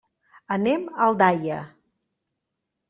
Anem 0.55 0.87
a 0.95 1.03
Aldaia. 1.09 1.61